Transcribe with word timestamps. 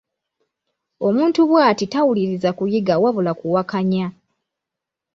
Omuntu 1.07 1.39
bw'ati 1.49 1.85
tawuliriza 1.93 2.49
kuyiga 2.57 2.95
wabula 3.03 3.31
kuwakanya. 3.39 4.07